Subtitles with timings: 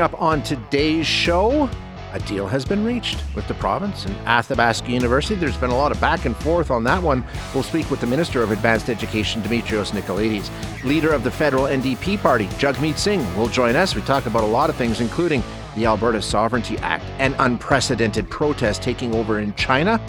[0.00, 1.68] Coming up on today's show,
[2.14, 5.34] a deal has been reached with the province and Athabasca University.
[5.34, 7.22] There's been a lot of back and forth on that one.
[7.52, 10.48] We'll speak with the Minister of Advanced Education, Demetrios Nicolaides.
[10.84, 13.94] Leader of the federal NDP party, Jagmeet Singh, will join us.
[13.94, 15.42] We talk about a lot of things, including
[15.76, 20.00] the Alberta Sovereignty Act, an unprecedented protest taking over in China,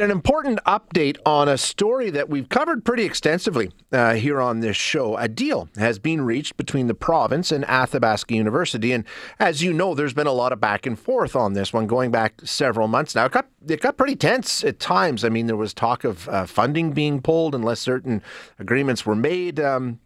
[0.00, 4.76] an important update on a story that we've covered pretty extensively uh, here on this
[4.76, 5.16] show.
[5.16, 8.92] A deal has been reached between the province and Athabasca University.
[8.92, 9.04] And
[9.38, 12.10] as you know, there's been a lot of back and forth on this one going
[12.10, 13.26] back several months now.
[13.26, 15.24] It got, it got pretty tense at times.
[15.24, 18.22] I mean, there was talk of uh, funding being pulled unless certain
[18.58, 19.58] agreements were made.
[19.58, 20.00] Um,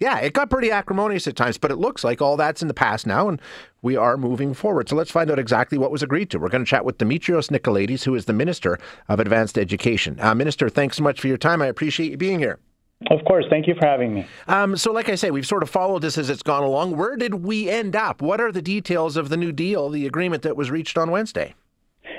[0.00, 2.74] yeah, it got pretty acrimonious at times, but it looks like all that's in the
[2.74, 3.40] past now, and
[3.82, 4.88] we are moving forward.
[4.88, 6.38] So let's find out exactly what was agreed to.
[6.38, 8.78] We're going to chat with Demetrios Nicolaides, who is the Minister
[9.08, 10.18] of Advanced Education.
[10.18, 11.60] Uh, Minister, thanks so much for your time.
[11.60, 12.58] I appreciate you being here.
[13.10, 13.46] Of course.
[13.48, 14.26] Thank you for having me.
[14.46, 16.96] Um, so, like I say, we've sort of followed this as it's gone along.
[16.96, 18.20] Where did we end up?
[18.20, 21.54] What are the details of the new deal, the agreement that was reached on Wednesday?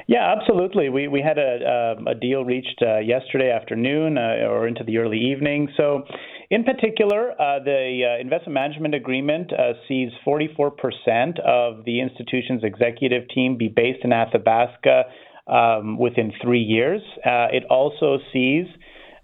[0.08, 0.90] Yeah, absolutely.
[0.90, 4.98] We we had a a, a deal reached uh, yesterday afternoon uh, or into the
[4.98, 5.70] early evening.
[5.78, 6.04] So
[6.52, 13.24] in particular, uh, the uh, investment management agreement uh, sees 44% of the institution's executive
[13.34, 15.04] team be based in Athabasca
[15.48, 17.02] um, within three years.
[17.26, 18.66] Uh, it also sees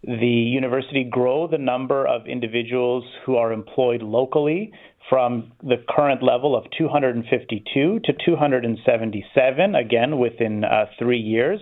[0.03, 4.71] the university grow the number of individuals who are employed locally
[5.09, 11.59] from the current level of 252 to 277, again within uh, three years.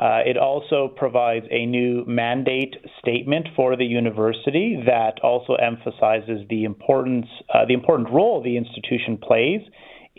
[0.00, 6.64] Uh, it also provides a new mandate statement for the university that also emphasizes the
[6.64, 9.60] importance, uh, the important role the institution plays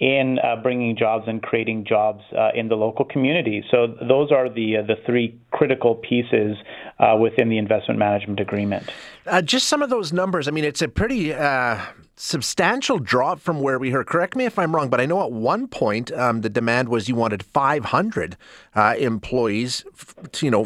[0.02, 3.64] in uh, bringing jobs and creating jobs uh, in the local community.
[3.70, 6.58] So those are the uh, the three critical pieces
[6.98, 8.90] uh, within the investment management agreement.
[9.28, 10.48] Uh, just some of those numbers.
[10.48, 11.80] I mean, it's a pretty uh,
[12.16, 14.08] substantial drop from where we heard.
[14.08, 17.08] Correct me if I'm wrong, but I know at one point um, the demand was
[17.08, 18.38] you wanted 500
[18.98, 19.86] employees,
[20.32, 20.64] to, you know,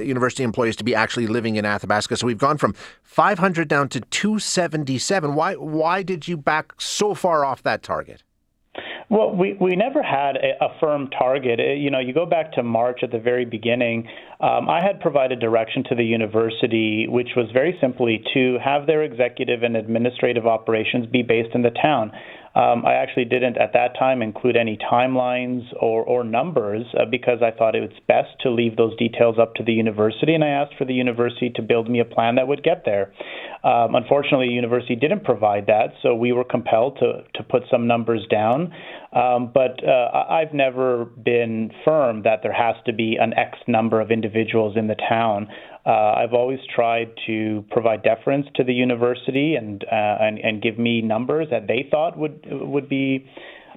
[0.00, 2.16] university employees to be actually living in Athabasca.
[2.16, 2.74] So we've gone from
[3.04, 5.36] 500 down to 277.
[5.36, 8.24] Why why did you back so far off that target?
[9.10, 11.58] Well, we, we never had a, a firm target.
[11.60, 14.06] Uh, you know, you go back to March at the very beginning,
[14.40, 19.02] um, I had provided direction to the university, which was very simply to have their
[19.02, 22.12] executive and administrative operations be based in the town.
[22.58, 27.38] Um, I actually didn't at that time include any timelines or, or numbers uh, because
[27.40, 30.48] I thought it was best to leave those details up to the university, and I
[30.48, 33.12] asked for the university to build me a plan that would get there.
[33.62, 37.86] Um, unfortunately, the university didn't provide that, so we were compelled to, to put some
[37.86, 38.72] numbers down.
[39.12, 44.00] Um, but uh, I've never been firm that there has to be an X number
[44.00, 45.48] of individuals in the town.
[45.88, 50.78] Uh, I've always tried to provide deference to the university and uh, and, and give
[50.78, 53.26] me numbers that they thought would would be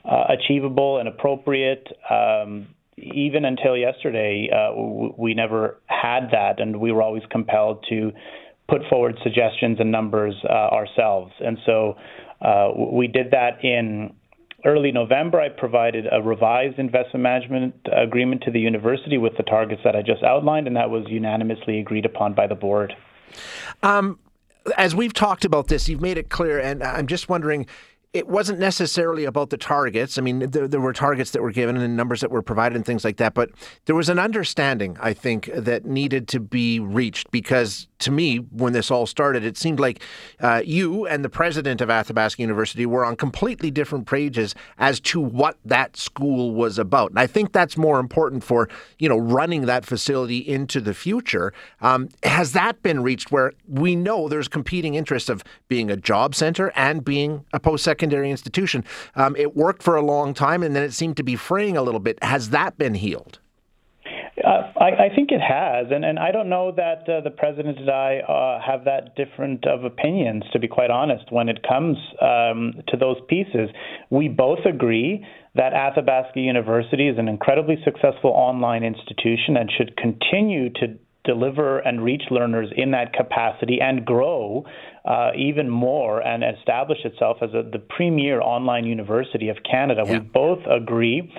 [0.03, 1.87] uh, achievable and appropriate.
[2.09, 2.67] Um,
[2.97, 4.73] even until yesterday, uh,
[5.17, 8.11] we never had that, and we were always compelled to
[8.67, 11.31] put forward suggestions and numbers uh, ourselves.
[11.39, 11.95] And so
[12.41, 14.13] uh, we did that in
[14.65, 19.81] early November, I provided a revised investment management agreement to the university with the targets
[19.83, 22.95] that I just outlined, and that was unanimously agreed upon by the board.
[23.83, 24.19] Um,
[24.77, 27.65] as we've talked about this, you've made it clear, and I'm just wondering
[28.13, 30.17] it wasn't necessarily about the targets.
[30.17, 32.85] I mean, there, there, were targets that were given and numbers that were provided and
[32.85, 33.33] things like that.
[33.33, 33.51] But
[33.85, 38.73] there was an understanding, I think, that needed to be reached because to me, when
[38.73, 40.01] this all started, it seemed like
[40.41, 45.21] uh, you and the president of Athabasca University were on completely different pages as to
[45.21, 47.11] what that school was about.
[47.11, 48.67] And I think that's more important for,
[48.99, 51.53] you know, running that facility into the future.
[51.79, 56.35] Um, has that been reached where we know there's competing interests of being a job
[56.35, 58.83] center and being a post secondary institution?
[59.15, 61.81] Um, it worked for a long time and then it seemed to be fraying a
[61.81, 62.21] little bit.
[62.23, 63.39] Has that been healed?
[64.43, 67.77] Uh, I, I, think it has, and, and I don't know that uh, the president
[67.77, 70.43] and I uh, have that different of opinions.
[70.53, 73.69] To be quite honest, when it comes um, to those pieces,
[74.09, 75.25] we both agree
[75.55, 82.03] that Athabasca University is an incredibly successful online institution and should continue to deliver and
[82.03, 84.65] reach learners in that capacity and grow
[85.05, 90.03] uh, even more and establish itself as a, the premier online university of Canada.
[90.05, 90.13] Yeah.
[90.13, 91.31] We both agree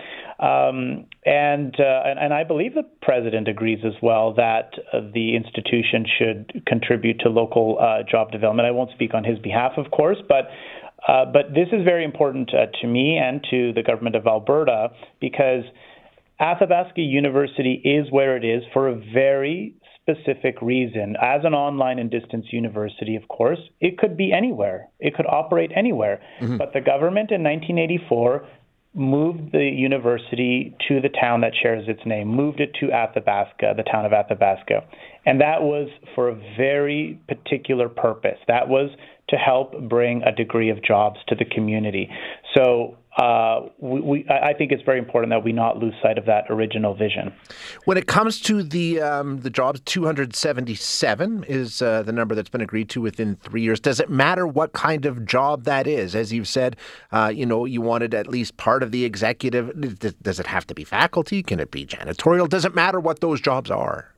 [0.43, 5.37] um, and, uh, and, and I believe the president agrees as well that uh, the
[5.37, 8.67] institution should contribute to local uh, job development.
[8.67, 10.49] I won't speak on his behalf, of course, but
[11.07, 14.91] uh, but this is very important uh, to me and to the government of Alberta
[15.21, 15.65] because
[16.43, 22.11] Athabasca University is where it is for a very specific reason, as an online and
[22.11, 24.89] distance university, of course, it could be anywhere.
[24.99, 26.21] It could operate anywhere.
[26.41, 26.57] Mm-hmm.
[26.57, 28.45] But the government in 1984
[28.95, 33.85] moved the university to the town that shares its name, moved it to Athabasca, the
[33.85, 34.85] town of Athabasca.
[35.25, 38.39] And that was for a very particular purpose.
[38.49, 38.91] That was
[39.29, 42.11] to help bring a degree of jobs to the community.
[42.55, 46.25] So uh, we, we, I think it's very important that we not lose sight of
[46.27, 47.33] that original vision.
[47.85, 52.63] When it comes to the um, the jobs, 277 is uh, the number that's been
[52.63, 53.81] agreed to within three years.
[53.81, 56.15] Does it matter what kind of job that is?
[56.15, 56.77] As you've said,
[57.11, 59.99] uh, you know, you wanted at least part of the executive.
[60.23, 61.43] Does it have to be faculty?
[61.43, 62.49] Can it be janitorial?
[62.49, 64.09] Does it matter what those jobs are?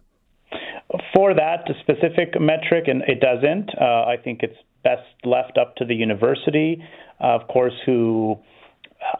[1.13, 3.71] For that specific metric, and it doesn't.
[3.77, 6.81] Uh, I think it's best left up to the university,
[7.19, 8.39] of course, who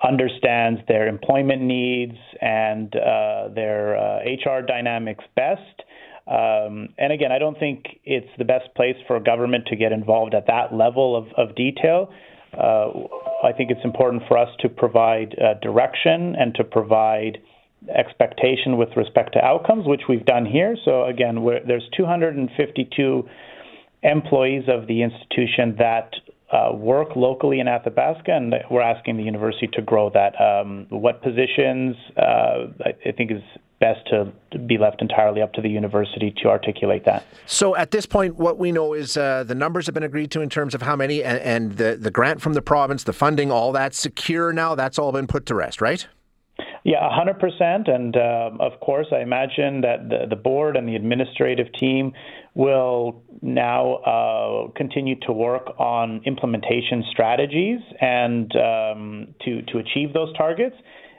[0.07, 5.83] understands their employment needs and uh, their uh, HR dynamics best.
[6.27, 10.35] Um, and again, I don't think it's the best place for government to get involved
[10.35, 12.11] at that level of, of detail.
[12.57, 12.91] Uh,
[13.43, 17.39] I think it's important for us to provide uh, direction and to provide
[17.95, 20.77] expectation with respect to outcomes, which we've done here.
[20.85, 23.29] So again, there's 252
[24.03, 26.15] employees of the institution that
[26.55, 30.41] uh, work locally in Athabasca, and we're asking the university to grow that.
[30.41, 33.43] Um, what positions, uh, I, think, is
[33.81, 37.25] best to be left entirely up to the university to articulate that.
[37.47, 40.43] So at this point, what we know is uh, the numbers have been agreed to
[40.43, 43.51] in terms of how many, and, and, the, the grant from the province, the funding,
[43.51, 44.77] all that's secure now.
[44.77, 46.07] That's all been put to rest, right?
[46.85, 47.91] Yeah, 100%.
[47.91, 52.13] And uh, of course, I imagine that the, the board and the administrative team
[52.55, 60.37] will now uh, continue to work on implementation strategies and um, to, to achieve those
[60.37, 60.77] targets.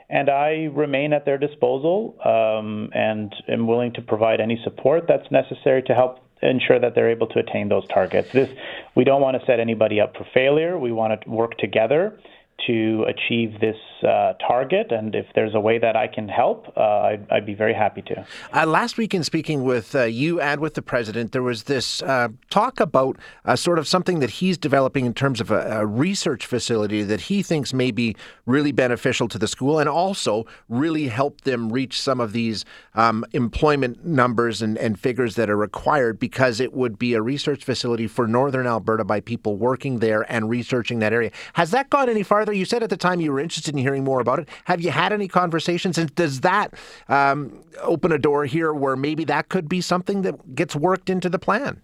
[0.08, 5.28] And I remain at their disposal um, and am willing to provide any support that's
[5.32, 8.30] necessary to help ensure that they're able to attain those targets.
[8.30, 8.48] This,
[8.94, 10.78] we don't want to set anybody up for failure.
[10.78, 12.20] We want to work together
[12.66, 14.90] to achieve this uh, target.
[14.90, 18.02] And if there's a way that I can help, uh, I'd, I'd, be very happy
[18.02, 18.26] to.
[18.52, 22.02] Uh, last week, in speaking with uh, you and with the president, there was this
[22.02, 25.86] uh, talk about uh, sort of something that he's developing in terms of a, a,
[25.86, 28.16] research facility that he thinks may be
[28.46, 32.64] really beneficial to the school and also really help them reach some of these
[32.94, 37.64] um, employment numbers and, and figures that are required because it would be a research
[37.64, 41.30] facility for Northern Alberta by people working there and researching that area.
[41.54, 42.45] Has that gone any farther?
[42.52, 44.48] You said at the time you were interested in hearing more about it.
[44.64, 45.98] Have you had any conversations?
[45.98, 46.74] And does that
[47.08, 51.28] um, open a door here where maybe that could be something that gets worked into
[51.28, 51.82] the plan?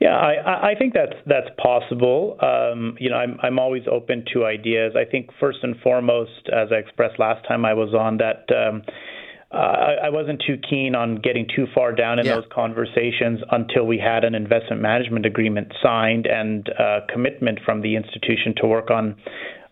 [0.00, 2.38] Yeah, I, I think that's that's possible.
[2.40, 4.94] Um, you know, I'm I'm always open to ideas.
[4.96, 8.82] I think first and foremost, as I expressed last time I was on, that um,
[9.52, 12.36] uh, I, I wasn't too keen on getting too far down in yeah.
[12.36, 17.96] those conversations until we had an investment management agreement signed and uh, commitment from the
[17.96, 19.16] institution to work on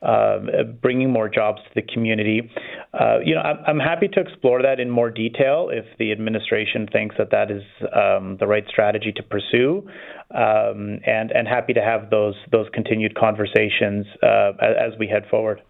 [0.03, 0.39] uh,
[0.81, 2.51] bringing more jobs to the community.
[2.95, 6.89] Uh, you know, I'm, I'm, happy to explore that in more detail if the administration
[6.93, 9.89] thinks that that is um, the right strategy to pursue,
[10.33, 15.63] um, and and happy to have those those continued conversations uh, as, we head forward.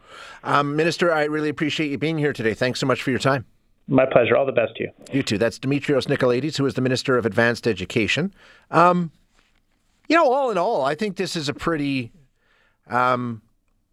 [0.44, 2.52] Um, Minister, I really appreciate you being here today.
[2.52, 3.46] Thanks so much for your time.
[3.88, 4.36] My pleasure.
[4.36, 4.90] All the best to you.
[5.12, 5.38] You too.
[5.38, 8.34] That's Demetrios Nicolaides, who is the Minister of Advanced Education.
[8.70, 9.10] Um,
[10.08, 12.12] you know, all in all, I think this is a pretty
[12.88, 13.42] um,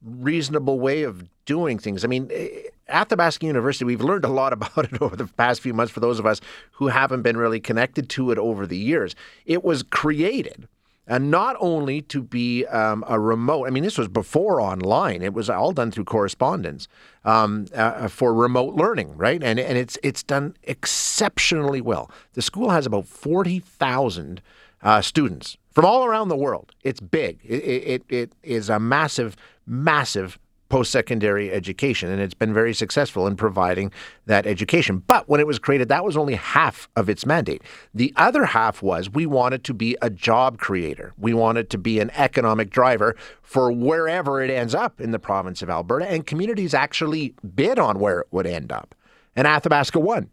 [0.03, 2.03] reasonable way of doing things.
[2.03, 2.49] I mean, eh,
[2.89, 6.19] Athabasca University, we've learned a lot about it over the past few months for those
[6.19, 6.41] of us
[6.73, 9.15] who haven't been really connected to it over the years.
[9.45, 10.67] It was created
[11.07, 15.21] and not only to be um, a remote, I mean, this was before online.
[15.21, 16.87] It was all done through correspondence
[17.23, 19.43] um, uh, for remote learning, right?
[19.43, 22.09] And and it's it's done exceptionally well.
[22.33, 24.41] The school has about forty thousand
[24.81, 26.73] uh, students from all around the world.
[26.83, 27.39] It's big.
[27.43, 29.35] It, it, it is a massive,
[29.67, 33.91] massive post secondary education, and it's been very successful in providing
[34.25, 34.97] that education.
[34.97, 37.61] But when it was created, that was only half of its mandate.
[37.93, 41.99] The other half was we wanted to be a job creator, we wanted to be
[41.99, 46.73] an economic driver for wherever it ends up in the province of Alberta, and communities
[46.73, 48.95] actually bid on where it would end up.
[49.35, 50.29] And Athabasca won.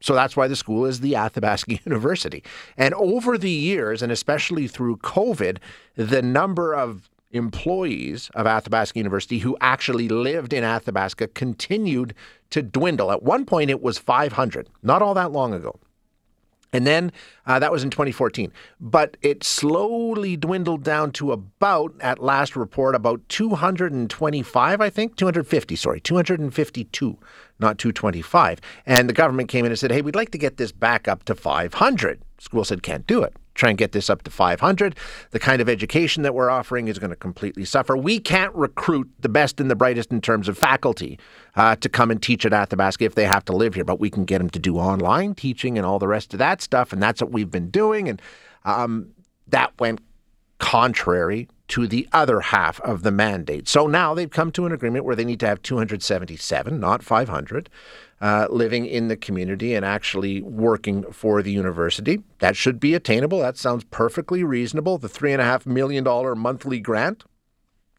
[0.00, 2.42] So that's why the school is the Athabasca University.
[2.76, 5.58] And over the years, and especially through COVID,
[5.94, 12.14] the number of employees of Athabasca University who actually lived in Athabasca continued
[12.50, 13.10] to dwindle.
[13.10, 15.78] At one point, it was 500, not all that long ago.
[16.72, 17.12] And then
[17.46, 18.52] uh, that was in 2014.
[18.80, 25.76] But it slowly dwindled down to about, at last report, about 225, I think, 250,
[25.76, 27.18] sorry, 252,
[27.58, 28.60] not 225.
[28.84, 31.24] And the government came in and said, hey, we'd like to get this back up
[31.24, 32.20] to 500.
[32.38, 33.34] School said can't do it.
[33.54, 34.96] Try and get this up to 500.
[35.30, 37.96] The kind of education that we're offering is going to completely suffer.
[37.96, 41.18] We can't recruit the best and the brightest in terms of faculty
[41.54, 44.10] uh, to come and teach at Athabasca if they have to live here, but we
[44.10, 47.02] can get them to do online teaching and all the rest of that stuff, and
[47.02, 48.08] that's what we've been doing.
[48.08, 48.20] And
[48.64, 49.12] um,
[49.48, 50.00] that went
[50.58, 53.68] contrary to the other half of the mandate.
[53.68, 57.68] So now they've come to an agreement where they need to have 277, not 500,
[58.20, 62.22] uh, living in the community and actually working for the university.
[62.38, 63.40] That should be attainable.
[63.40, 64.98] That sounds perfectly reasonable.
[64.98, 66.04] The $3.5 million
[66.38, 67.24] monthly grant,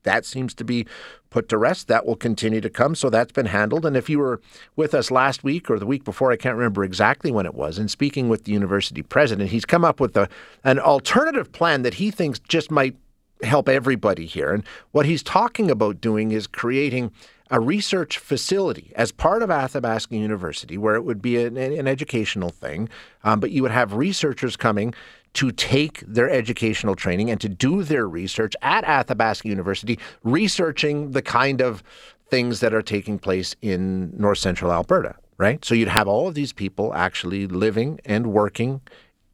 [0.03, 0.87] that seems to be
[1.29, 1.87] put to rest.
[1.87, 2.95] That will continue to come.
[2.95, 3.85] So that's been handled.
[3.85, 4.41] And if you were
[4.75, 7.77] with us last week or the week before, I can't remember exactly when it was,
[7.77, 10.29] and speaking with the university president, he's come up with a,
[10.63, 12.95] an alternative plan that he thinks just might
[13.43, 14.51] help everybody here.
[14.51, 17.11] And what he's talking about doing is creating
[17.49, 22.49] a research facility as part of Athabasca University, where it would be an, an educational
[22.49, 22.89] thing,
[23.23, 24.93] um, but you would have researchers coming
[25.33, 31.21] to take their educational training and to do their research at Athabasca University, researching the
[31.21, 31.83] kind of
[32.29, 35.63] things that are taking place in north central Alberta, right?
[35.63, 38.81] So you'd have all of these people actually living and working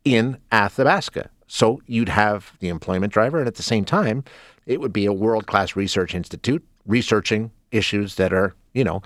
[0.03, 1.29] in Athabasca.
[1.47, 4.23] So you'd have the employment driver, and at the same time,
[4.65, 9.01] it would be a world class research institute researching issues that are, you know,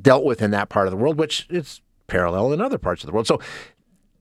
[0.00, 3.06] dealt with in that part of the world, which is parallel in other parts of
[3.06, 3.26] the world.
[3.26, 3.40] So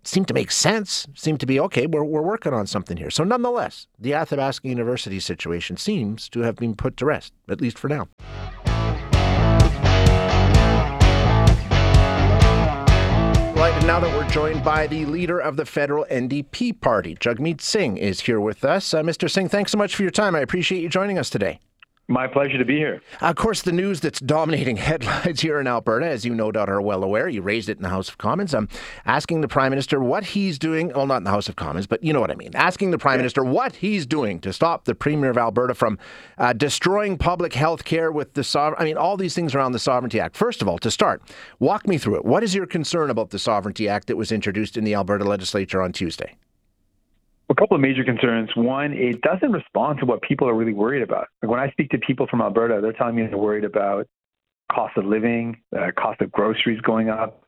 [0.04, 3.10] seemed to make sense, seemed to be okay, we're, we're working on something here.
[3.10, 7.78] So, nonetheless, the Athabasca University situation seems to have been put to rest, at least
[7.80, 8.10] for now.
[13.64, 17.16] delighted now that we're joined by the leader of the federal NDP party.
[17.16, 18.94] Jagmeet Singh is here with us.
[18.94, 19.32] Uh, Mr.
[19.32, 20.36] Singh, thanks so much for your time.
[20.36, 21.62] I appreciate you joining us today.
[22.10, 23.02] My pleasure to be here.
[23.22, 26.82] Of course, the news that's dominating headlines here in Alberta, as you no doubt are
[26.82, 28.54] well aware, you raised it in the House of Commons.
[28.54, 28.68] I'm
[29.06, 30.92] asking the Prime Minister what he's doing.
[30.94, 32.52] Well, not in the House of Commons, but you know what I mean.
[32.56, 33.14] Asking the Prime.
[33.14, 35.98] Minister what he's doing to stop the Premier of Alberta from
[36.38, 38.82] uh, destroying public health care with the sovereign.
[38.82, 40.36] I mean, all these things around the Sovereignty Act.
[40.36, 41.22] First of all, to start,
[41.60, 42.26] walk me through it.
[42.26, 45.82] What is your concern about the Sovereignty Act that was introduced in the Alberta legislature
[45.82, 46.36] on Tuesday?
[47.54, 48.50] A couple of major concerns.
[48.56, 51.28] One, it doesn't respond to what people are really worried about.
[51.42, 54.08] Like when I speak to people from Alberta, they're telling me they're worried about
[54.72, 57.44] cost of living, uh, cost of groceries going up.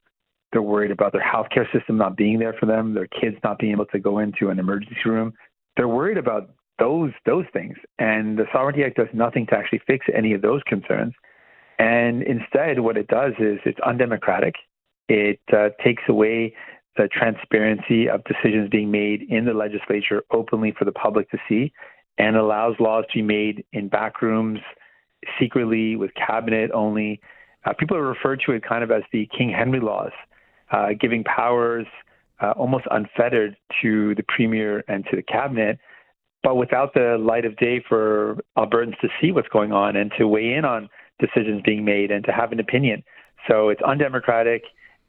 [0.51, 3.71] They're worried about their healthcare system not being there for them, their kids not being
[3.71, 5.33] able to go into an emergency room.
[5.75, 10.05] They're worried about those those things, and the Sovereignty Act does nothing to actually fix
[10.13, 11.13] any of those concerns.
[11.79, 14.55] And instead, what it does is it's undemocratic.
[15.09, 16.53] It uh, takes away
[16.97, 21.71] the transparency of decisions being made in the legislature openly for the public to see
[22.17, 24.59] and allows laws to be made in back rooms,
[25.39, 27.19] secretly, with cabinet only.
[27.65, 30.11] Uh, people have referred to it kind of as the King Henry laws,
[30.71, 31.85] uh, giving powers
[32.41, 35.79] uh, almost unfettered to the premier and to the cabinet,
[36.43, 40.27] but without the light of day for Albertans to see what's going on and to
[40.27, 43.03] weigh in on decisions being made and to have an opinion.
[43.47, 44.63] So it's undemocratic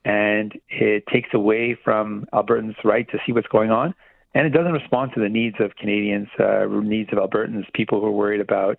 [0.06, 3.92] and it takes away from Albertans' right to see what's going on,
[4.34, 8.06] and it doesn't respond to the needs of Canadians, uh, needs of Albertans, people who
[8.06, 8.78] are worried about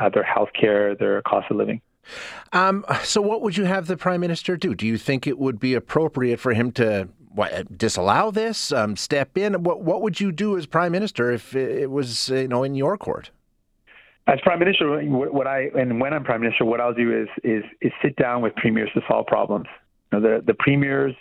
[0.00, 1.80] uh, their health care, their cost of living.
[2.52, 4.76] Um, so, what would you have the prime minister do?
[4.76, 9.36] Do you think it would be appropriate for him to what, disallow this, um, step
[9.36, 9.64] in?
[9.64, 12.96] What What would you do as prime minister if it was, you know, in your
[12.96, 13.30] court?
[14.28, 17.64] As prime minister, what I and when I'm prime minister, what I'll do is is
[17.80, 19.66] is sit down with premiers to solve problems.
[20.12, 21.14] Now, the, the premiers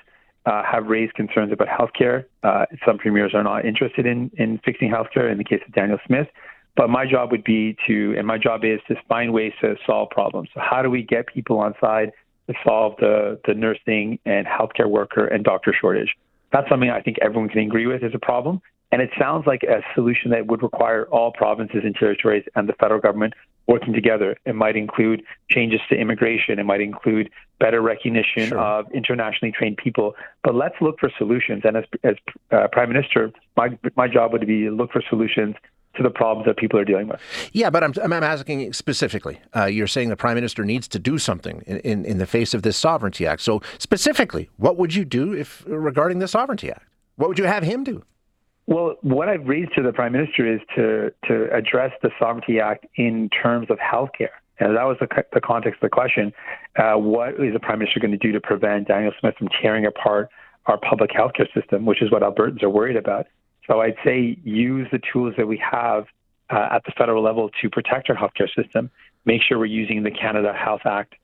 [0.45, 2.25] uh, have raised concerns about healthcare.
[2.43, 5.99] Uh, some premiers are not interested in, in fixing healthcare in the case of Daniel
[6.07, 6.27] Smith.
[6.75, 10.09] But my job would be to, and my job is to find ways to solve
[10.11, 10.49] problems.
[10.53, 12.11] So, how do we get people on side
[12.47, 16.15] to solve the, the nursing and healthcare worker and doctor shortage?
[16.53, 18.61] That's something I think everyone can agree with is a problem.
[18.91, 22.73] And it sounds like a solution that would require all provinces and territories and the
[22.73, 23.33] federal government
[23.69, 24.35] working together.
[24.45, 26.57] It might include changes to immigration.
[26.57, 28.59] It might include better recognition sure.
[28.59, 30.15] of internationally trained people.
[30.43, 31.61] But let's look for solutions.
[31.63, 32.15] And as, as
[32.51, 35.55] uh, Prime Minister, my, my job would be to look for solutions
[35.95, 37.19] to the problems that people are dealing with.
[37.51, 39.39] Yeah, but I'm, I'm asking specifically.
[39.55, 42.55] Uh, you're saying the Prime Minister needs to do something in, in, in the face
[42.55, 43.41] of this Sovereignty Act.
[43.41, 46.87] So specifically, what would you do if regarding the Sovereignty Act?
[47.17, 48.03] What would you have him do?
[48.69, 52.85] Well, what I've raised to the Prime Minister is to, to address the Sovereignty Act
[52.97, 54.43] in terms of health care.
[54.59, 56.31] And that was the, the context of the question.
[56.77, 59.87] Uh, what is the Prime Minister going to do to prevent Daniel Smith from tearing
[59.87, 60.29] apart
[60.67, 63.25] our public healthcare system, which is what Albertans are worried about?
[63.65, 66.05] So I'd say use the tools that we have
[66.51, 68.91] uh, at the federal level to protect our healthcare system.
[69.25, 71.15] Make sure we're using the Canada Health Act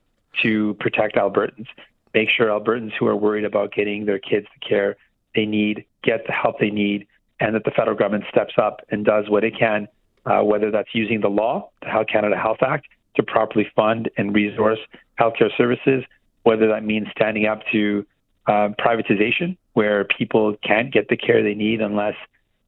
[0.42, 1.68] to protect Albertans.
[2.12, 4.96] Make sure Albertans who are worried about getting their kids the care
[5.36, 7.06] they need, get the help they need,
[7.40, 9.88] and that the federal government steps up and does what it can,
[10.24, 14.34] uh, whether that's using the law, the Health Canada Health Act, to properly fund and
[14.34, 14.78] resource
[15.18, 16.04] healthcare services,
[16.42, 18.06] whether that means standing up to
[18.46, 22.14] uh, privatization, where people can't get the care they need unless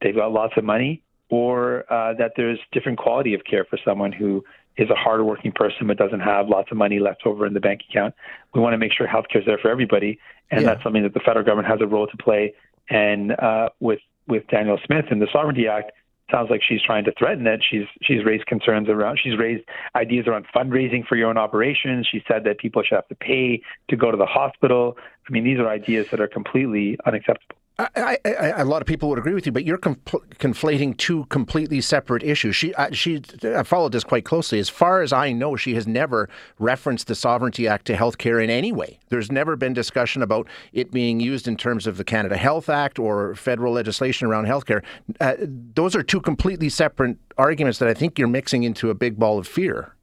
[0.01, 4.13] they've got lots of money, or uh, that there's different quality of care for someone
[4.13, 4.45] who
[4.77, 7.83] is a hardworking person but doesn't have lots of money left over in the bank
[7.91, 8.15] account.
[8.55, 10.19] We want to make sure healthcare is there for everybody,
[10.51, 10.69] and yeah.
[10.69, 12.55] that's something that the federal government has a role to play.
[12.89, 15.93] And uh, with with Daniel Smith and the Sovereignty Act,
[16.31, 17.65] sounds like she's trying to threaten it.
[17.69, 19.19] She's she's raised concerns around.
[19.23, 19.65] She's raised
[19.97, 22.07] ideas around fundraising for your own operations.
[22.11, 24.97] She said that people should have to pay to go to the hospital.
[25.29, 27.58] I mean, these are ideas that are completely unacceptable.
[27.81, 31.27] I, I, a lot of people would agree with you, but you're compl- conflating two
[31.27, 32.57] completely separate issues.
[32.57, 34.59] She, uh, she, I followed this quite closely.
[34.59, 38.51] As far as I know, she has never referenced the Sovereignty Act to healthcare in
[38.51, 38.99] any way.
[39.11, 42.99] There's never been discussion about it being used in terms of the Canada Health Act
[42.99, 44.83] or federal legislation around healthcare.
[45.21, 49.21] Uh, those are two completely separate arguments that I think you're mixing into a big
[49.21, 49.95] ball of fear.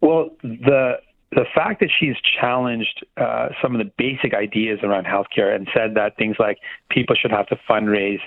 [0.00, 1.00] Well, the
[1.32, 5.94] the fact that she's challenged uh, some of the basic ideas around healthcare and said
[5.94, 6.58] that things like
[6.90, 8.20] people should have to fundraise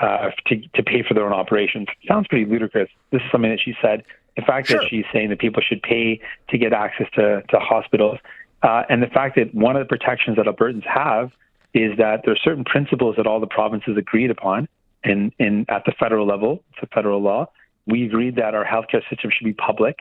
[0.00, 2.88] uh, to, to pay for their own operations sounds pretty ludicrous.
[3.10, 4.02] This is something that she said.
[4.36, 4.80] The fact sure.
[4.80, 8.18] that she's saying that people should pay to get access to, to hospitals,
[8.62, 11.30] uh, and the fact that one of the protections that Albertans have
[11.74, 14.68] is that there are certain principles that all the provinces agreed upon
[15.04, 17.46] in, in at the federal level, it's a federal law.
[17.86, 19.98] We agreed that our healthcare system should be public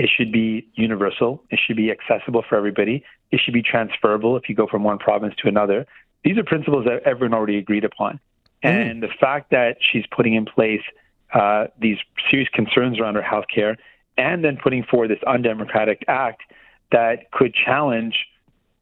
[0.00, 1.44] it should be universal.
[1.50, 3.04] It should be accessible for everybody.
[3.30, 5.86] It should be transferable if you go from one province to another.
[6.24, 8.18] These are principles that everyone already agreed upon.
[8.64, 8.70] Mm.
[8.70, 10.80] And the fact that she's putting in place
[11.34, 11.98] uh, these
[12.30, 13.76] serious concerns around her health care
[14.16, 16.44] and then putting forward this undemocratic act
[16.92, 18.14] that could challenge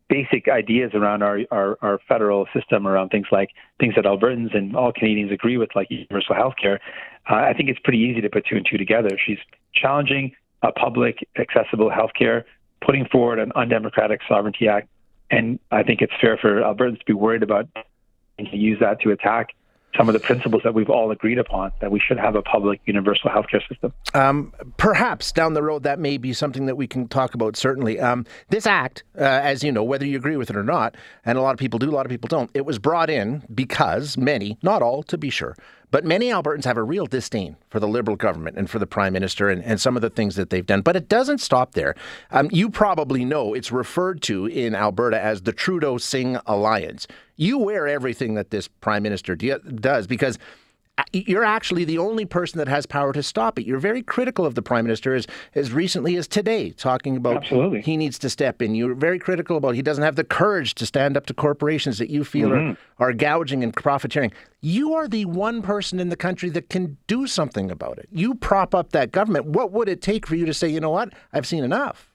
[0.08, 4.76] basic ideas around our, our, our, federal system around things like things that Albertans and
[4.76, 6.80] all Canadians agree with, like universal health care,
[7.28, 9.10] uh, I think it's pretty easy to put two and two together.
[9.26, 9.38] She's
[9.75, 12.44] challenging a public, accessible healthcare,
[12.84, 14.88] putting forward an undemocratic sovereignty act.
[15.30, 17.68] And I think it's fair for Albertans to be worried about
[18.38, 19.49] and to use that to attack
[19.97, 22.80] some of the principles that we've all agreed upon that we should have a public
[22.84, 23.92] universal healthcare system.
[24.14, 27.56] Um, perhaps down the road that may be something that we can talk about.
[27.56, 30.94] Certainly, um, this act, uh, as you know, whether you agree with it or not,
[31.25, 32.50] and a lot of people do, a lot of people don't.
[32.54, 35.56] It was brought in because many, not all, to be sure,
[35.90, 39.12] but many Albertans have a real disdain for the Liberal government and for the Prime
[39.12, 40.82] Minister and, and some of the things that they've done.
[40.82, 41.94] But it doesn't stop there.
[42.30, 47.06] Um, you probably know it's referred to in Alberta as the Trudeau Singh Alliance.
[47.36, 50.38] You wear everything that this Prime Minister does because
[51.13, 53.67] you're actually the only person that has power to stop it.
[53.67, 57.82] You're very critical of the prime minister as as recently as today, talking about Absolutely.
[57.82, 58.75] he needs to step in.
[58.75, 62.11] You're very critical about he doesn't have the courage to stand up to corporations that
[62.11, 63.02] you feel mm-hmm.
[63.02, 64.32] are, are gouging and profiteering.
[64.61, 68.08] You are the one person in the country that can do something about it.
[68.11, 69.47] You prop up that government.
[69.47, 72.13] What would it take for you to say, you know what, I've seen enough?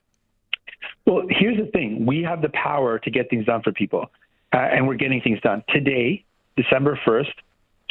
[1.05, 4.11] Well, here's the thing: we have the power to get things done for people,
[4.53, 6.25] uh, and we're getting things done today,
[6.57, 7.31] December first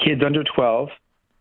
[0.04, 0.88] kids under 12,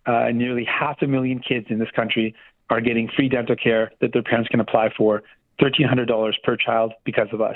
[0.06, 2.36] uh, nearly half a million kids in this country
[2.69, 5.24] are getting free dental care that their parents can apply for,
[5.60, 7.56] $1,300 per child because of us.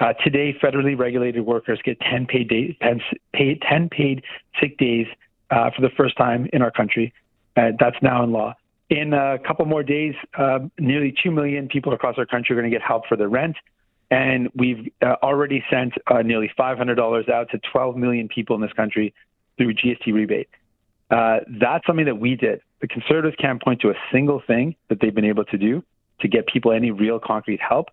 [0.00, 3.00] Uh, today, federally regulated workers get 10 paid, day, 10,
[3.32, 4.22] paid, 10 paid
[4.60, 5.06] sick days
[5.50, 7.12] uh, for the first time in our country.
[7.56, 8.54] Uh, that's now in law.
[8.90, 12.70] In a couple more days, uh, nearly 2 million people across our country are going
[12.70, 13.56] to get help for their rent.
[14.10, 18.72] And we've uh, already sent uh, nearly $500 out to 12 million people in this
[18.72, 19.12] country
[19.58, 20.48] through GST rebate.
[21.10, 22.60] Uh, that's something that we did.
[22.80, 25.82] The Conservatives can't point to a single thing that they've been able to do
[26.20, 27.88] to get people any real concrete help.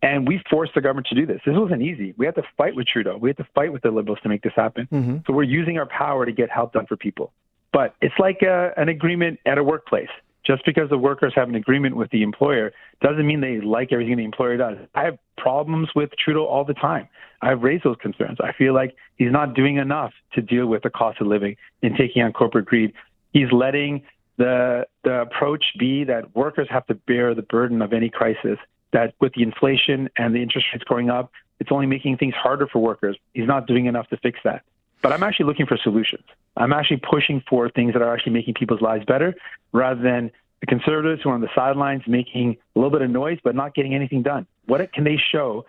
[0.00, 1.40] And we forced the government to do this.
[1.44, 2.14] This wasn't easy.
[2.16, 3.16] We had to fight with Trudeau.
[3.16, 4.86] We had to fight with the Liberals to make this happen.
[4.92, 5.16] Mm-hmm.
[5.26, 7.32] So we're using our power to get help done for people.
[7.72, 10.08] But it's like a, an agreement at a workplace.
[10.48, 14.16] Just because the workers have an agreement with the employer doesn't mean they like everything
[14.16, 14.78] the employer does.
[14.94, 17.06] I have problems with Trudeau all the time.
[17.42, 18.38] I've raised those concerns.
[18.42, 21.94] I feel like he's not doing enough to deal with the cost of living and
[21.96, 22.94] taking on corporate greed.
[23.32, 24.04] He's letting
[24.38, 28.58] the the approach be that workers have to bear the burden of any crisis.
[28.94, 31.30] That with the inflation and the interest rates going up,
[31.60, 33.18] it's only making things harder for workers.
[33.34, 34.62] He's not doing enough to fix that.
[35.02, 36.24] But I'm actually looking for solutions.
[36.56, 39.34] I'm actually pushing for things that are actually making people's lives better
[39.72, 40.30] rather than
[40.60, 43.74] the conservatives who are on the sidelines making a little bit of noise but not
[43.74, 44.46] getting anything done.
[44.66, 45.66] What can they show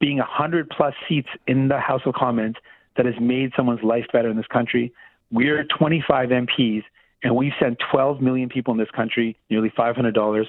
[0.00, 2.56] being 100 plus seats in the House of Commons
[2.96, 4.92] that has made someone's life better in this country?
[5.30, 6.82] We're 25 MPs
[7.22, 10.46] and we've sent 12 million people in this country nearly $500.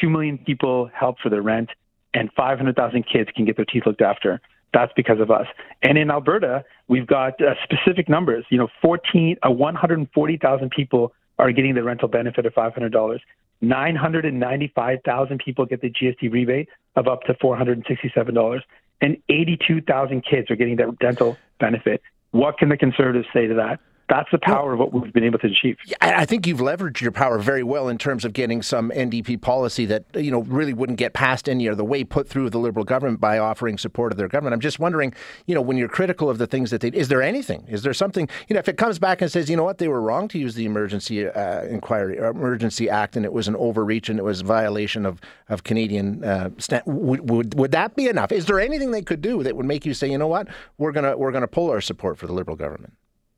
[0.00, 1.70] 2 million people help for their rent
[2.12, 4.40] and 500,000 kids can get their teeth looked after.
[4.72, 5.46] That's because of us.
[5.82, 8.44] And in Alberta, we've got uh, specific numbers.
[8.50, 13.20] You know, 14, uh, 140,000 people are getting the rental benefit of $500.
[13.62, 18.60] 995,000 people get the GST rebate of up to $467.
[19.02, 22.02] And 82,000 kids are getting the dental benefit.
[22.32, 23.80] What can the Conservatives say to that?
[24.10, 25.76] That's the power of what we've been able to achieve.
[26.00, 29.86] I think you've leveraged your power very well in terms of getting some NDP policy
[29.86, 33.20] that you know really wouldn't get past any other way put through the Liberal government
[33.20, 34.52] by offering support of their government.
[34.52, 35.14] I'm just wondering,
[35.46, 37.64] you know, when you're critical of the things that they, is there anything?
[37.68, 38.28] Is there something?
[38.48, 40.38] You know, if it comes back and says, you know what, they were wrong to
[40.38, 44.24] use the Emergency uh, Inquiry uh, Emergency Act and it was an overreach and it
[44.24, 48.32] was a violation of of Canadian uh, st- would, would would that be enough?
[48.32, 50.92] Is there anything they could do that would make you say, you know what, we're
[50.92, 52.92] gonna we're gonna pull our support for the Liberal government?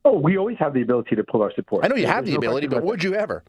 [0.04, 1.84] Oh, we always have the ability to pull our support.
[1.84, 3.44] I know you have the no ability, but would you ever?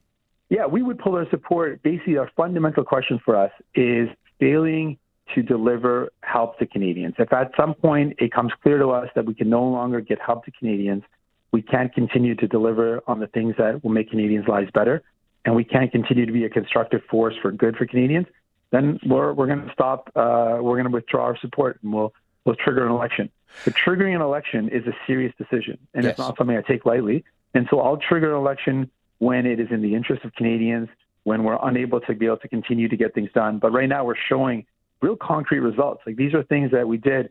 [0.49, 1.81] Yeah, we would pull our support.
[1.81, 4.07] Basically, our fundamental question for us is
[4.39, 4.97] failing
[5.33, 7.15] to deliver help to Canadians.
[7.17, 10.19] If at some point it comes clear to us that we can no longer get
[10.19, 11.03] help to Canadians,
[11.51, 15.01] we can't continue to deliver on the things that will make Canadians' lives better,
[15.45, 18.27] and we can't continue to be a constructive force for good for Canadians,
[18.71, 22.13] then we're, we're going to stop, uh, we're going to withdraw our support, and we'll,
[22.45, 23.29] we'll trigger an election.
[23.65, 26.11] But triggering an election is a serious decision, and yes.
[26.11, 27.23] it's not something I take lightly.
[27.53, 30.89] And so I'll trigger an election when it is in the interest of Canadians,
[31.23, 33.59] when we're unable to be able to continue to get things done.
[33.59, 34.65] But right now, we're showing
[35.01, 36.01] real concrete results.
[36.05, 37.29] Like these are things that we did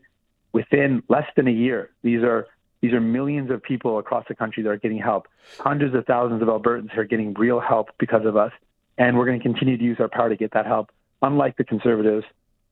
[0.53, 1.91] within less than a year.
[2.03, 2.47] These are
[2.81, 5.27] these are millions of people across the country that are getting help.
[5.59, 8.51] Hundreds of thousands of Albertans are getting real help because of us,
[8.97, 10.91] and we're going to continue to use our power to get that help.
[11.21, 12.25] Unlike the Conservatives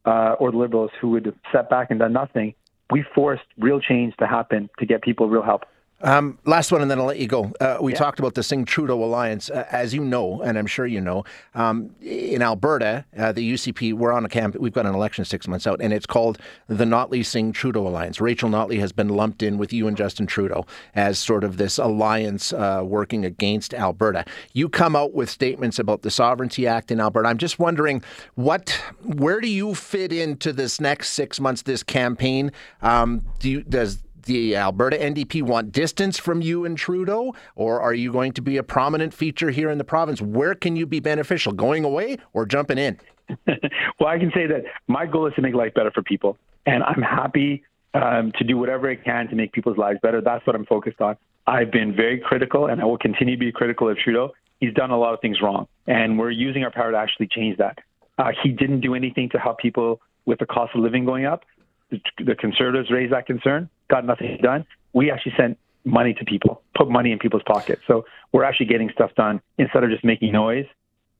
[0.06, 2.54] uh, or the Liberals, who would step back and done nothing,
[2.92, 5.64] we forced real change to happen to get people real help.
[6.04, 7.52] Um, last one, and then I'll let you go.
[7.60, 7.98] Uh, we yeah.
[7.98, 11.24] talked about the Singh Trudeau alliance, uh, as you know, and I'm sure you know.
[11.54, 14.56] Um, in Alberta, uh, the UCP, we're on a camp.
[14.56, 16.38] We've got an election six months out, and it's called
[16.68, 18.20] the Notley Singh Trudeau alliance.
[18.20, 21.78] Rachel Notley has been lumped in with you and Justin Trudeau as sort of this
[21.78, 24.26] alliance uh, working against Alberta.
[24.54, 27.28] You come out with statements about the Sovereignty Act in Alberta.
[27.28, 28.04] I'm just wondering
[28.36, 28.70] what,
[29.04, 32.52] where do you fit into this next six months, this campaign?
[32.82, 37.94] Um, do you, does the Alberta NDP want distance from you and Trudeau, or are
[37.94, 40.22] you going to be a prominent feature here in the province?
[40.22, 43.00] Where can you be beneficial, going away or jumping in?
[43.48, 46.84] well, I can say that my goal is to make life better for people, and
[46.84, 50.22] I'm happy um, to do whatever I can to make people's lives better.
[50.22, 51.18] That's what I'm focused on.
[51.48, 54.34] I've been very critical, and I will continue to be critical of Trudeau.
[54.60, 57.58] He's done a lot of things wrong, and we're using our power to actually change
[57.58, 57.80] that.
[58.18, 61.44] Uh, he didn't do anything to help people with the cost of living going up.
[61.90, 64.66] The, the Conservatives raised that concern got nothing done.
[64.94, 67.82] We actually sent money to people, put money in people's pockets.
[67.88, 70.66] So we're actually getting stuff done instead of just making noise.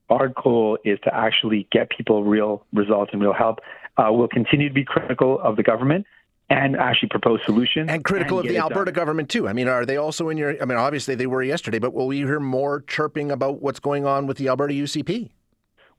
[0.10, 3.60] Our goal is to actually get people real results and real help.
[3.98, 6.06] Uh, we'll continue to be critical of the government
[6.50, 7.90] and actually propose solutions.
[7.90, 8.94] And critical and of the Alberta done.
[8.94, 9.48] government, too.
[9.48, 10.62] I mean, are they also in your?
[10.62, 14.06] I mean, obviously they were yesterday, but will we hear more chirping about what's going
[14.06, 15.30] on with the Alberta UCP?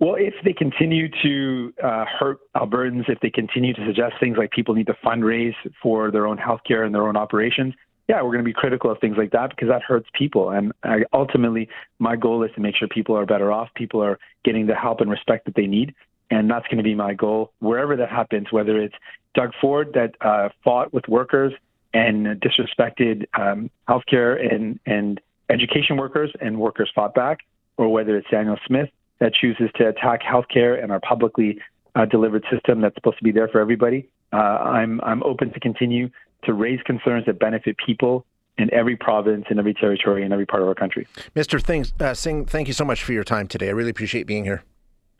[0.02, 4.50] Well, if they continue to uh, hurt Albertans, if they continue to suggest things like
[4.50, 7.72] people need to fundraise for their own healthcare and their own operations,
[8.08, 10.50] yeah, we're going to be critical of things like that because that hurts people.
[10.50, 11.68] And I, ultimately,
[12.00, 15.00] my goal is to make sure people are better off, people are getting the help
[15.00, 15.94] and respect that they need.
[16.32, 18.96] And that's going to be my goal wherever that happens, whether it's
[19.36, 21.52] Doug Ford that uh, fought with workers
[21.94, 27.38] and disrespected um, healthcare and, and education workers and workers fought back,
[27.76, 28.88] or whether it's Daniel Smith
[29.22, 31.56] that chooses to attack healthcare and our publicly
[31.94, 34.10] uh, delivered system that's supposed to be there for everybody.
[34.32, 36.10] Uh, I'm I'm open to continue
[36.42, 38.26] to raise concerns that benefit people
[38.58, 41.06] in every province, in every territory, in every part of our country.
[41.36, 41.62] Mr.
[41.62, 43.68] Things, uh, Singh, thank you so much for your time today.
[43.68, 44.64] I really appreciate being here.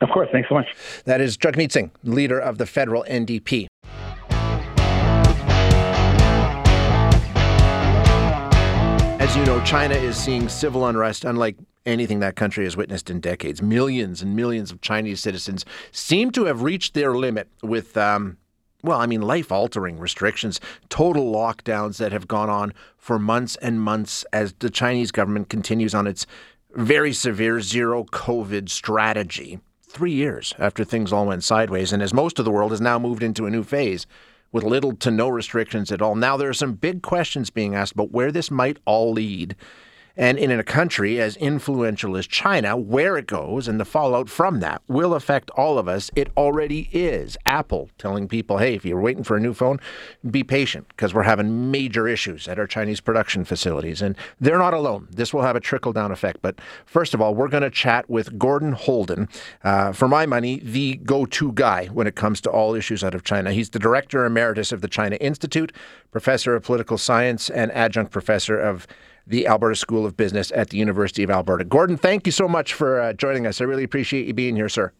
[0.01, 0.67] Of course, thanks so much.
[1.05, 3.67] That is Jagmeet Singh, leader of the federal NDP.
[9.21, 13.19] As you know, China is seeing civil unrest unlike anything that country has witnessed in
[13.19, 13.61] decades.
[13.61, 18.37] Millions and millions of Chinese citizens seem to have reached their limit with, um,
[18.81, 23.81] well, I mean, life altering restrictions, total lockdowns that have gone on for months and
[23.81, 26.25] months as the Chinese government continues on its
[26.73, 29.59] very severe zero COVID strategy.
[29.81, 32.97] Three years after things all went sideways, and as most of the world has now
[32.97, 34.07] moved into a new phase
[34.51, 36.15] with little to no restrictions at all.
[36.15, 39.55] Now, there are some big questions being asked about where this might all lead
[40.15, 44.59] And in a country as influential as China, where it goes and the fallout from
[44.59, 46.11] that will affect all of us.
[46.15, 47.35] It already is.
[47.47, 49.79] Apple telling people, hey, if you're waiting for a new phone,
[50.29, 54.03] be patient because we're having major issues at our Chinese production facilities.
[54.03, 55.07] And they're not alone.
[55.09, 56.43] This will have a trickle down effect.
[56.43, 59.29] But first of all, we're going to chat with Gordon Houlden,
[59.63, 63.15] uh, for my money, the go to guy when it comes to all issues out
[63.15, 63.51] of China.
[63.51, 65.71] He's the director emeritus of the China Institute,
[66.11, 68.85] professor of political science, and adjunct professor of
[69.25, 71.63] the Alberta School of Business at the University of Alberta.
[71.63, 73.61] Gordon, thank you so much for uh, joining us.
[73.61, 74.91] I really appreciate you being here, sir.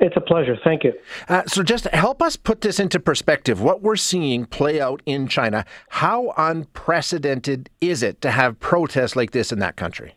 [0.00, 0.56] It's a pleasure.
[0.62, 0.92] Thank you.
[1.28, 3.62] Uh, so, just help us put this into perspective.
[3.62, 9.30] What we're seeing play out in China, how unprecedented is it to have protests like
[9.30, 10.16] this in that country?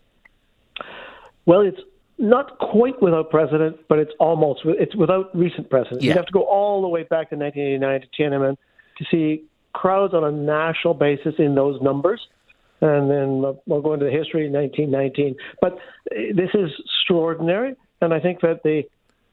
[1.45, 1.79] Well, it's
[2.17, 6.01] not quite without precedent, but it's almost it's without recent precedent.
[6.01, 6.09] Yeah.
[6.09, 8.57] You have to go all the way back to 1989 to Tiananmen
[8.97, 12.19] to see crowds on a national basis in those numbers
[12.81, 15.35] and then we'll go into the history in 1919.
[15.61, 18.83] But uh, this is extraordinary, and I think that the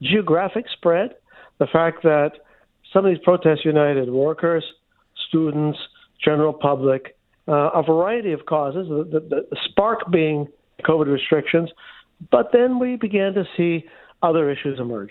[0.02, 1.14] geographic spread,
[1.58, 2.32] the fact that
[2.92, 4.64] some of these protests united workers,
[5.28, 5.78] students,
[6.24, 10.46] general public, uh, a variety of causes, the, the, the spark being
[10.82, 11.70] COVID restrictions,
[12.30, 13.84] but then we began to see
[14.22, 15.10] other issues emerge.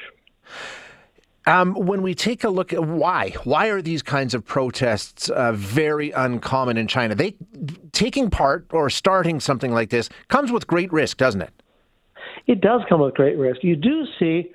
[1.45, 5.51] Um, when we take a look at why, why are these kinds of protests uh,
[5.51, 7.15] very uncommon in China?
[7.15, 7.35] They
[7.91, 11.51] taking part or starting something like this comes with great risk, doesn't it?
[12.47, 13.63] It does come with great risk.
[13.63, 14.51] You do see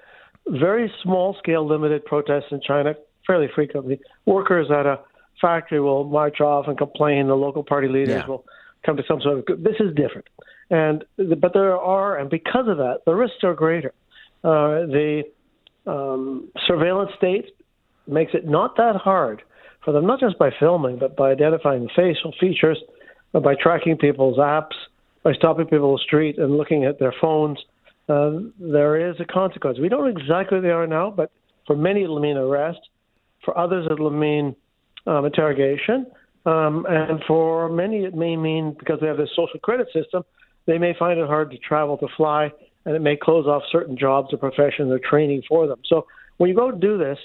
[0.47, 2.95] very small scale, limited protests in China
[3.27, 4.01] fairly frequently.
[4.25, 5.01] Workers at a
[5.41, 7.29] factory will march off and complain.
[7.29, 8.27] The local party leaders yeah.
[8.27, 8.45] will
[8.85, 9.63] come to some sort of.
[9.63, 10.27] This is different,
[10.71, 13.93] and but there are, and because of that, the risks are greater.
[14.43, 15.25] Uh, the
[15.89, 17.47] um, surveillance state
[18.07, 19.43] makes it not that hard
[19.85, 22.79] for them, not just by filming, but by identifying facial features,
[23.33, 24.75] by tracking people's apps,
[25.23, 27.59] by stopping people on the street and looking at their phones.
[28.09, 29.79] Uh, there is a consequence.
[29.79, 31.31] We don't know exactly what they are now, but
[31.67, 32.81] for many it'll mean arrest.
[33.45, 34.57] For others it'll mean
[35.07, 36.07] um, interrogation.
[36.47, 40.23] Um, and for many it may mean, because they have this social credit system,
[40.67, 42.51] they may find it hard to travel, to fly,
[42.89, 45.79] and it may close off certain jobs or professions or training for them.
[45.85, 46.07] So
[46.39, 47.19] when you go to do this,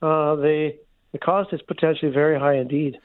[0.00, 0.74] uh, the
[1.12, 2.98] the cost is potentially very high indeed.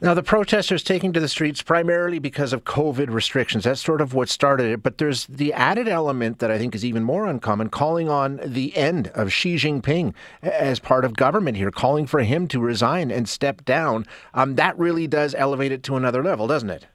[0.00, 3.64] Now, the protesters taking to the streets primarily because of COVID restrictions.
[3.64, 4.82] That's sort of what started it.
[4.82, 8.74] But there's the added element that I think is even more uncommon calling on the
[8.74, 13.28] end of Xi Jinping as part of government here, calling for him to resign and
[13.28, 14.06] step down.
[14.32, 16.86] Um, that really does elevate it to another level, doesn't it?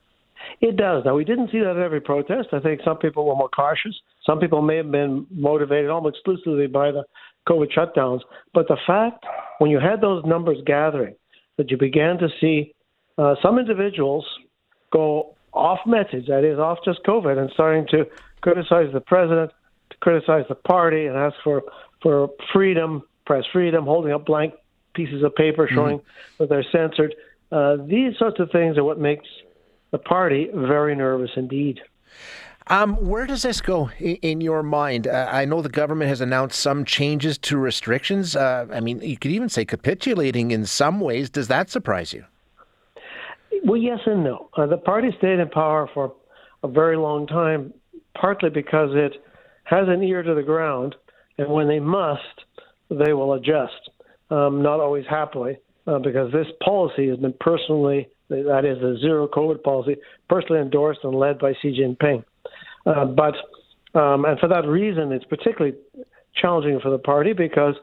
[0.62, 1.06] It does.
[1.06, 2.50] Now, we didn't see that at every protest.
[2.52, 3.96] I think some people were more cautious.
[4.30, 7.04] Some people may have been motivated almost exclusively by the
[7.48, 8.20] COVID shutdowns.
[8.54, 9.26] But the fact,
[9.58, 11.16] when you had those numbers gathering,
[11.58, 12.76] that you began to see
[13.18, 14.26] uh, some individuals
[14.94, 18.06] go off message, that is, off just COVID, and starting to
[18.42, 19.52] criticize the president,
[19.90, 21.64] to criticize the party, and ask for,
[22.04, 24.54] for freedom, press freedom, holding up blank
[24.94, 25.76] pieces of paper mm-hmm.
[25.76, 26.44] showing mm-hmm.
[26.44, 27.16] that they're censored.
[27.52, 29.28] Uh, these sorts of things are what makes
[29.90, 31.80] the party very nervous indeed.
[32.68, 35.08] Um, where does this go in, your mind?
[35.08, 38.36] Uh, I know the government has announced some changes to restrictions.
[38.36, 41.30] Uh, I mean, you could even say capitulating in some ways.
[41.32, 42.26] Does that surprise you?
[43.64, 44.50] Well, yes and no.
[44.56, 46.14] Uh, the party stayed in power for
[46.64, 47.74] a very long time,
[48.20, 49.14] partly because it
[49.64, 50.96] has an ear to the ground,
[51.38, 52.22] and when they must,
[52.90, 53.90] they will adjust.
[54.30, 59.28] Um, not always happily, uh, because this policy has been personally that is the zero
[59.28, 59.96] COVID policy,
[60.30, 62.24] personally endorsed and led by Xi Jinping.
[62.90, 63.36] Uh, but
[63.94, 65.78] um, and for that reason, it's particularly
[66.36, 67.76] challenging for the party because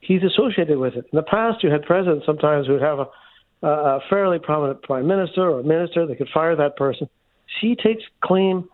[0.00, 1.06] he's associated with it.
[1.12, 3.08] In the past, you had presidents sometimes who would have a,
[3.66, 6.06] a fairly prominent prime minister or minister.
[6.06, 7.08] They could fire that person.
[7.60, 8.68] Xi takes claim,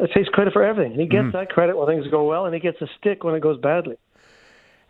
[0.00, 0.92] uh, takes credit for everything.
[0.92, 1.32] And he gets mm.
[1.32, 3.96] that credit when things go well, and he gets a stick when it goes badly.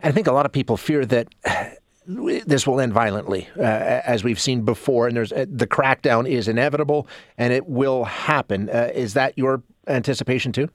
[0.02, 1.28] I think a lot of people fear that
[2.06, 6.48] this will end violently, uh, as we've seen before, and there's uh, the crackdown is
[6.48, 8.68] inevitable, and it will happen.
[8.68, 10.68] Uh, is that your anticipation too?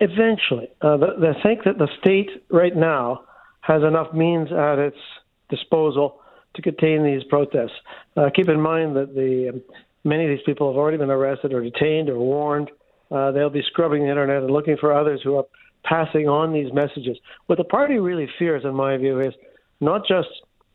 [0.00, 3.24] Eventually, uh, I think that the state right now
[3.60, 4.96] has enough means at its
[5.48, 6.20] disposal
[6.54, 7.78] to contain these protests.
[8.16, 9.62] Uh, keep in mind that the um,
[10.04, 12.70] many of these people have already been arrested or detained or warned.
[13.10, 15.44] Uh, they'll be scrubbing the internet and looking for others who are
[15.84, 17.18] passing on these messages.
[17.46, 19.34] What the party really fears, in my view, is
[19.80, 20.28] not just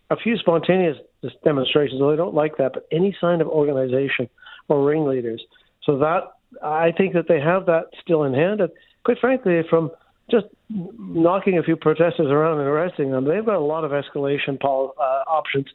[0.10, 0.98] a few spontaneous
[1.44, 4.30] demonstrations, though they don't like that, but any sign of organization
[4.68, 5.44] or ringleaders.
[5.84, 6.32] So that
[6.64, 8.62] I think that they have that still in hand.
[8.62, 8.72] And
[9.04, 9.92] quite frankly, from
[10.30, 14.60] just knocking a few protesters around and arresting them, they've got a lot of escalation
[14.60, 15.68] pol- uh, options.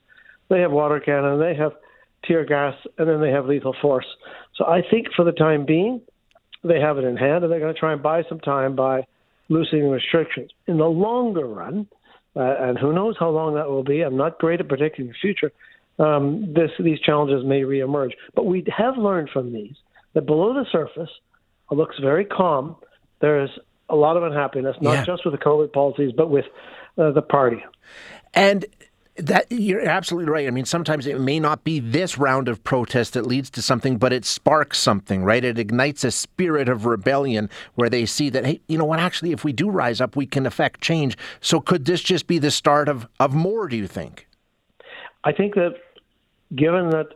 [0.48, 1.38] They have water cannon.
[1.38, 1.72] They have
[2.24, 4.06] tear gas, and then they have lethal force.
[4.56, 6.00] So I think for the time being,
[6.62, 9.06] they have it in hand, and they're going to try and buy some time by
[9.48, 10.50] loosening restrictions.
[10.66, 11.88] In the longer run,
[12.36, 15.14] uh, and who knows how long that will be, I'm not great at predicting the
[15.20, 15.52] future.
[15.98, 19.74] Um, this, these challenges may reemerge, but we have learned from these
[20.14, 21.10] that below the surface,
[21.70, 22.76] it looks very calm.
[23.20, 23.50] There's
[23.88, 25.04] a lot of unhappiness, not yeah.
[25.04, 26.46] just with the COVID policies, but with
[26.98, 27.62] uh, the party.
[28.34, 28.66] And
[29.16, 30.46] that you're absolutely right.
[30.46, 33.98] I mean, sometimes it may not be this round of protest that leads to something,
[33.98, 35.44] but it sparks something, right?
[35.44, 39.00] It ignites a spirit of rebellion where they see that, hey, you know what?
[39.00, 41.18] Actually, if we do rise up, we can affect change.
[41.40, 43.68] So, could this just be the start of of more?
[43.68, 44.26] Do you think?
[45.24, 45.74] I think that,
[46.56, 47.08] given that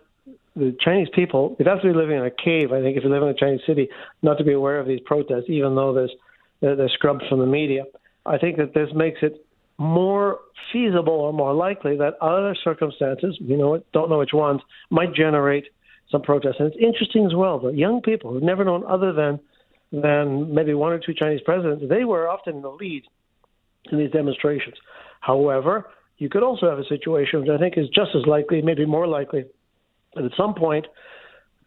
[0.57, 2.73] the Chinese people, you'd have to be living in a cave.
[2.73, 3.89] I think if you live in a Chinese city,
[4.23, 6.13] not to be aware of these protests, even though there's
[6.61, 7.85] they're scrubbed from the media.
[8.25, 9.45] I think that this makes it
[9.79, 10.39] more
[10.73, 15.65] feasible or more likely that other circumstances, we know don't know which ones, might generate
[16.11, 16.57] some protests.
[16.59, 19.39] And it's interesting as well that young people who've never known other than
[19.93, 23.05] than maybe one or two Chinese presidents, they were often in the lead
[23.93, 24.75] in these demonstrations.
[25.21, 25.87] However,
[26.19, 29.07] you could also have a situation which I think is just as likely, maybe more
[29.07, 29.45] likely,
[30.17, 30.87] that at some point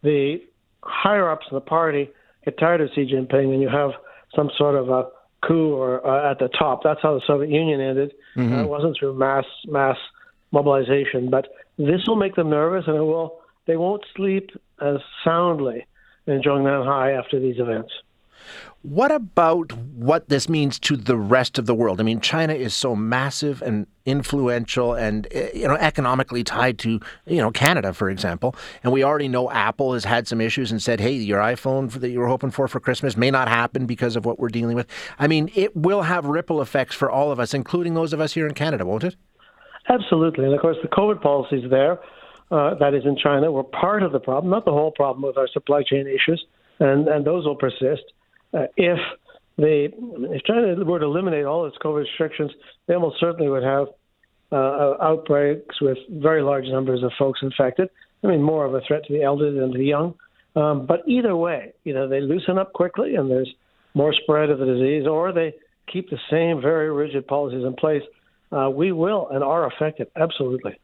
[0.03, 0.41] the
[0.83, 2.09] higher ups in the party
[2.45, 3.91] get tired of Xi Jinping and you have
[4.35, 5.07] some sort of a
[5.45, 6.81] coup or uh, at the top.
[6.83, 8.13] That's how the Soviet Union ended.
[8.35, 8.53] Mm-hmm.
[8.53, 9.97] Uh, it wasn't through mass mass
[10.51, 13.39] mobilization, but this will make them nervous, and it will.
[13.67, 14.49] They won't sleep
[14.81, 15.85] as soundly
[16.63, 17.91] that high after these events.
[18.81, 21.99] What about what this means to the rest of the world?
[21.99, 27.01] I mean, China is so massive and influential and eh, you know economically tied to
[27.25, 28.55] you know Canada, for example.
[28.81, 32.09] And we already know Apple has had some issues and said, "Hey, your iPhone that
[32.09, 34.87] you were hoping for for Christmas may not happen because of what we're dealing with."
[35.19, 38.31] I mean, it will have ripple effects for all of us, including those of us
[38.31, 39.17] here in Canada, won't it?
[39.89, 41.99] Absolutely, and of course, the COVID policies there,
[42.49, 45.37] uh, that is in China, were part of the problem, not the whole problem with
[45.37, 46.41] our supply chain issues,
[46.79, 48.03] and and those will persist
[48.53, 48.99] uh, if
[49.57, 52.51] they if China were to eliminate all its COVID restrictions,
[52.87, 53.87] they almost certainly would have
[54.51, 57.89] uh, uh, outbreaks with very large numbers of folks infected.
[58.23, 60.15] I mean, more of a threat to the elderly than to the young.
[60.55, 63.53] Um, but either way, you know, they loosen up quickly and there's
[63.93, 65.53] more spread of the disease, or they
[65.91, 68.03] keep the same very rigid policies in place.
[68.51, 70.79] Uh, we will and are affected, absolutely.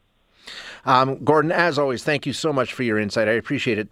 [0.86, 3.28] Um, Gordon, as always, thank you so much for your insight.
[3.28, 3.89] I appreciate it.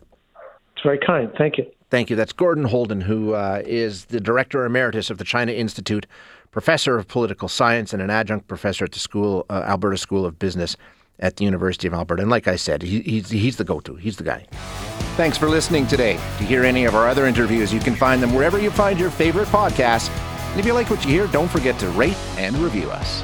[0.75, 1.31] It's very kind.
[1.37, 1.65] Thank you.
[1.93, 2.15] Thank you.
[2.15, 6.07] That's Gordon Houlden, who uh, is the Director Emeritus of the China Institute,
[6.49, 10.39] Professor of Political Science, and an adjunct professor at the school, uh, Alberta School of
[10.39, 10.75] Business
[11.19, 12.23] at the University of Alberta.
[12.23, 14.47] And like I said, he, he's, he's the go to, he's the guy.
[15.17, 16.13] Thanks for listening today.
[16.39, 19.11] To hear any of our other interviews, you can find them wherever you find your
[19.11, 20.09] favorite podcasts.
[20.49, 23.21] And if you like what you hear, don't forget to rate and review us.